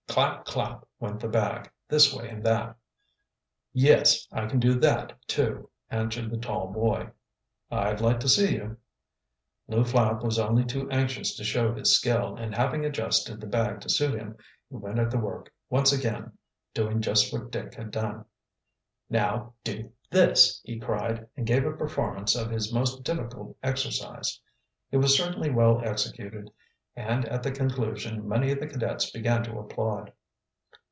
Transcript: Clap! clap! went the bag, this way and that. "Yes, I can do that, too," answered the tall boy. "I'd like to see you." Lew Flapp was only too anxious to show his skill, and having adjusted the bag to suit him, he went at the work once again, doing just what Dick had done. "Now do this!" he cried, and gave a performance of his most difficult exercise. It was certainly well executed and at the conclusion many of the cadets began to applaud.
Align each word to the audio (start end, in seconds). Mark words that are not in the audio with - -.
Clap! 0.11 0.43
clap! 0.43 0.85
went 0.99 1.21
the 1.21 1.29
bag, 1.29 1.71
this 1.87 2.13
way 2.13 2.27
and 2.27 2.43
that. 2.43 2.75
"Yes, 3.71 4.27
I 4.29 4.45
can 4.45 4.59
do 4.59 4.77
that, 4.77 5.13
too," 5.25 5.69
answered 5.89 6.29
the 6.29 6.37
tall 6.37 6.67
boy. 6.73 7.11
"I'd 7.71 8.01
like 8.01 8.19
to 8.19 8.27
see 8.27 8.55
you." 8.55 8.75
Lew 9.69 9.85
Flapp 9.85 10.21
was 10.21 10.37
only 10.37 10.65
too 10.65 10.89
anxious 10.91 11.37
to 11.37 11.45
show 11.45 11.73
his 11.73 11.95
skill, 11.95 12.35
and 12.35 12.53
having 12.53 12.83
adjusted 12.83 13.39
the 13.39 13.47
bag 13.47 13.79
to 13.79 13.89
suit 13.89 14.15
him, 14.19 14.35
he 14.69 14.75
went 14.75 14.99
at 14.99 15.11
the 15.11 15.17
work 15.17 15.49
once 15.69 15.93
again, 15.93 16.33
doing 16.73 16.99
just 17.01 17.31
what 17.31 17.49
Dick 17.49 17.75
had 17.75 17.89
done. 17.91 18.25
"Now 19.09 19.53
do 19.63 19.93
this!" 20.09 20.59
he 20.65 20.77
cried, 20.77 21.25
and 21.37 21.47
gave 21.47 21.65
a 21.65 21.71
performance 21.71 22.35
of 22.35 22.51
his 22.51 22.73
most 22.73 23.01
difficult 23.05 23.55
exercise. 23.63 24.41
It 24.91 24.97
was 24.97 25.15
certainly 25.15 25.51
well 25.51 25.79
executed 25.81 26.51
and 26.93 27.23
at 27.29 27.41
the 27.41 27.49
conclusion 27.49 28.27
many 28.27 28.51
of 28.51 28.59
the 28.59 28.67
cadets 28.67 29.11
began 29.11 29.41
to 29.41 29.57
applaud. 29.57 30.11